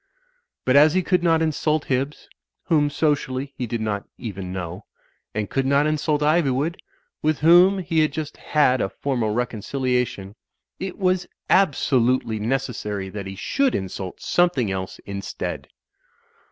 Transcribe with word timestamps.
But 0.65 0.75
as 0.75 0.95
he 0.95 1.03
could 1.03 1.21
not 1.21 1.43
insult 1.43 1.85
Hibbs, 1.85 2.27
whom 2.63 2.89
socially 2.89 3.53
he 3.55 3.67
did 3.67 3.81
not 3.81 4.03
even 4.17 4.51
know; 4.51 4.87
and 5.35 5.47
could 5.47 5.67
not 5.67 5.85
insult 5.85 6.23
Ivy 6.23 6.49
wood, 6.49 6.81
with 7.21 7.37
whom 7.41 7.77
he 7.77 7.99
had 7.99 8.11
just 8.11 8.35
had 8.37 8.81
a 8.81 8.89
formal 8.89 9.29
reconciliation, 9.29 10.33
it 10.79 10.97
was 10.97 11.27
abso 11.51 12.03
lutely 12.03 12.39
necessary 12.39 13.09
that 13.09 13.27
he 13.27 13.35
should 13.35 13.75
insult 13.75 14.19
something 14.23 14.71
else 14.71 14.97
instead. 15.05 15.67